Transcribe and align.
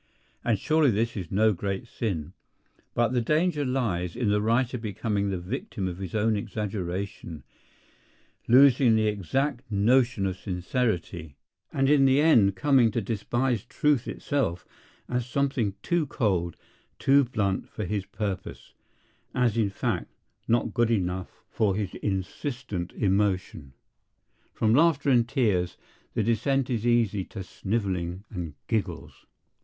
And 0.43 0.57
surely 0.57 0.89
this 0.89 1.15
is 1.15 1.29
no 1.31 1.53
great 1.53 1.87
sin. 1.87 2.33
But 2.95 3.09
the 3.09 3.21
danger 3.21 3.63
lies 3.63 4.15
in 4.15 4.31
the 4.31 4.41
writer 4.41 4.79
becoming 4.79 5.29
the 5.29 5.37
victim 5.37 5.87
of 5.87 5.99
his 5.99 6.15
own 6.15 6.35
exaggeration, 6.35 7.43
losing 8.47 8.95
the 8.95 9.05
exact 9.05 9.71
notion 9.71 10.25
of 10.25 10.37
sincerity, 10.37 11.35
and 11.71 11.87
in 11.87 12.05
the 12.05 12.19
end 12.19 12.55
coming 12.55 12.89
to 12.93 12.99
despise 12.99 13.63
truth 13.63 14.07
itself 14.07 14.65
as 15.07 15.27
something 15.27 15.75
too 15.83 16.07
cold, 16.07 16.57
too 16.97 17.23
blunt 17.23 17.69
for 17.69 17.85
his 17.85 18.07
purpose—as, 18.07 19.55
in 19.55 19.69
fact, 19.69 20.09
not 20.47 20.73
good 20.73 20.89
enough 20.89 21.43
for 21.47 21.75
his 21.75 21.93
insistent 22.01 22.91
emotion. 22.93 23.73
From 24.51 24.73
laughter 24.73 25.11
and 25.11 25.29
tears 25.29 25.77
the 26.15 26.23
descent 26.23 26.71
is 26.71 26.87
easy 26.87 27.23
to 27.25 27.43
snivelling 27.43 28.23
and 28.31 28.55
giggles. 28.65 29.27